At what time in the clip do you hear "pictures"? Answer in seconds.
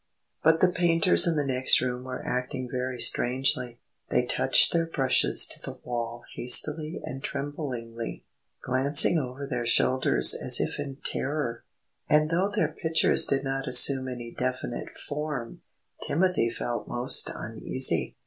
12.73-13.27